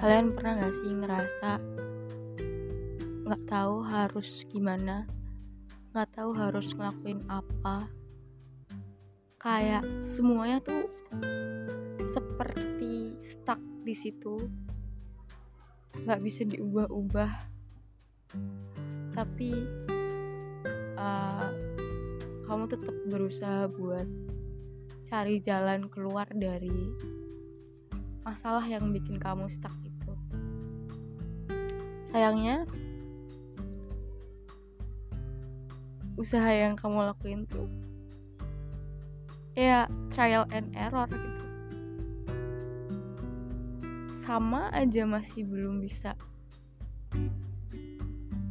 [0.00, 1.60] gak sih ngerasa
[3.28, 5.04] nggak tahu harus gimana?
[5.92, 7.84] Nggak tahu harus ngelakuin apa?
[9.36, 10.88] Kayak semuanya tuh
[12.00, 14.40] seperti stuck di situ.
[16.00, 17.32] Nggak bisa diubah-ubah.
[19.12, 19.52] Tapi
[20.96, 21.50] uh,
[22.48, 24.08] kamu tetap berusaha buat
[25.04, 26.88] cari jalan keluar dari
[28.24, 29.74] masalah yang bikin kamu stuck
[32.10, 32.66] sayangnya
[36.20, 37.70] usaha yang kamu lakuin tuh
[39.54, 41.44] ya trial and error gitu.
[44.10, 46.14] Sama aja masih belum bisa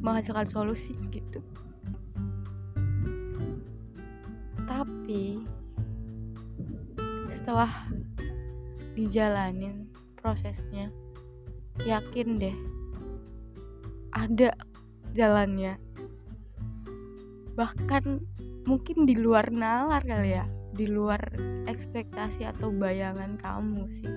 [0.00, 1.42] menghasilkan solusi gitu.
[4.62, 5.42] Tapi
[7.32, 7.90] setelah
[8.94, 10.88] dijalanin prosesnya
[11.84, 12.56] yakin deh
[14.16, 14.56] ada
[15.12, 15.76] jalannya.
[17.52, 18.04] Bahkan
[18.64, 21.20] mungkin di luar nalar kali ya di luar
[21.68, 24.16] ekspektasi atau bayangan kamu sih.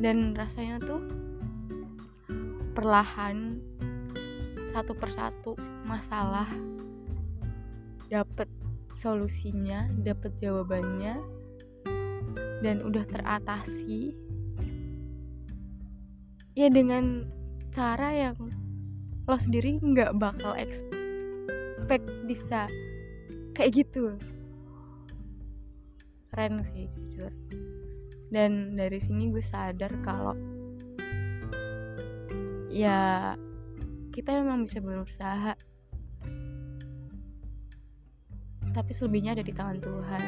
[0.00, 1.00] Dan rasanya tuh
[2.72, 3.60] perlahan
[4.72, 5.52] satu persatu
[5.84, 6.48] masalah
[8.08, 8.48] dapet
[8.96, 11.20] solusinya dapet jawabannya
[12.64, 14.16] dan udah teratasi
[16.60, 17.24] ya dengan
[17.72, 18.36] cara yang
[19.24, 22.68] lo sendiri nggak bakal expect bisa
[23.56, 24.20] kayak gitu.
[26.28, 27.32] Keren sih jujur.
[28.28, 30.36] Dan dari sini gue sadar kalau
[32.68, 33.32] ya
[34.12, 35.56] kita memang bisa berusaha.
[38.70, 40.22] Tapi selebihnya ada di tangan Tuhan.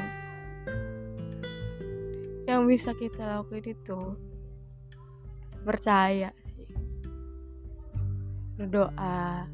[2.49, 4.32] Yang bisa kita lakuin itu
[5.63, 6.69] percaya sih.
[8.59, 9.47] Berdoa.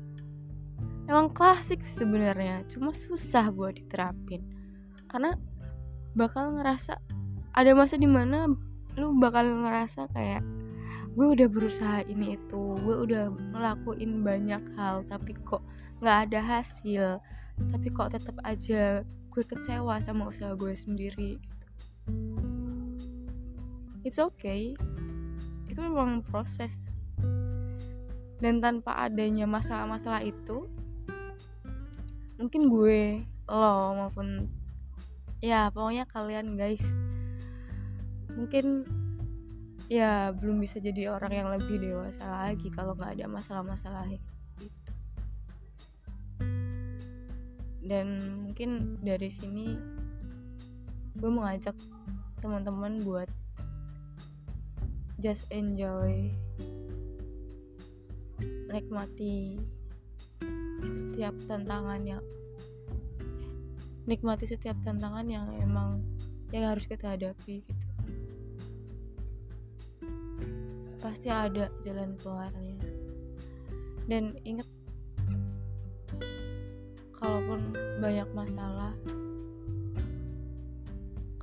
[1.09, 4.45] Emang klasik sih sebenarnya cuma susah buat diterapin.
[5.09, 5.33] Karena
[6.13, 7.01] bakal ngerasa
[7.57, 8.51] ada masa di mana
[8.99, 10.43] lu bakal ngerasa kayak
[11.15, 15.63] gue udah berusaha ini itu gue udah ngelakuin banyak hal tapi kok
[15.99, 17.05] nggak ada hasil
[17.71, 21.67] tapi kok tetap aja gue kecewa sama usaha gue sendiri gitu.
[24.07, 24.79] It's okay
[25.79, 26.75] itu memang proses.
[28.43, 30.67] Dan tanpa adanya masalah-masalah itu
[32.39, 34.47] mungkin gue lo maupun
[35.43, 36.95] ya pokoknya kalian guys
[38.31, 38.87] mungkin
[39.91, 44.33] ya belum bisa jadi orang yang lebih dewasa lagi kalau nggak ada masalah-masalah itu.
[47.83, 48.07] Dan
[48.47, 49.79] mungkin dari sini
[51.15, 51.75] gue mengajak
[52.43, 53.31] teman-teman buat
[55.19, 56.31] just enjoy.
[58.71, 59.59] Nikmati
[60.95, 62.23] setiap tantangan yang
[64.07, 66.01] nikmati setiap tantangan yang emang
[66.55, 67.87] yang harus kita hadapi gitu.
[71.03, 72.79] Pasti ada jalan keluarnya.
[74.09, 74.65] Dan inget
[77.19, 78.95] kalaupun banyak masalah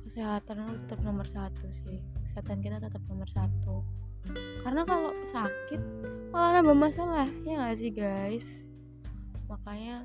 [0.00, 3.80] kesehatan lu tetap nomor satu sih kesehatan kita tetap nomor satu.
[4.60, 5.80] Karena kalau sakit
[6.28, 8.68] malah nambah masalah ya gak sih guys?
[9.48, 10.04] Makanya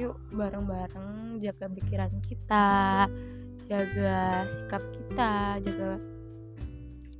[0.00, 3.04] yuk bareng-bareng jaga pikiran kita
[3.68, 6.00] jaga sikap kita jaga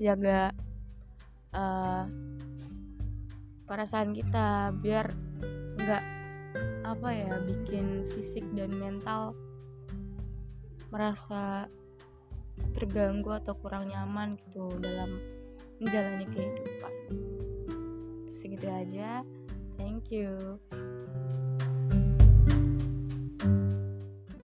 [0.01, 0.41] jaga
[1.53, 2.09] uh,
[3.69, 5.13] perasaan kita biar
[5.77, 6.05] nggak
[6.89, 9.37] apa ya bikin fisik dan mental
[10.89, 11.69] merasa
[12.77, 15.21] terganggu atau kurang nyaman gitu dalam
[15.81, 16.95] menjalani kehidupan.
[18.31, 19.25] Segitu aja.
[19.81, 20.61] Thank you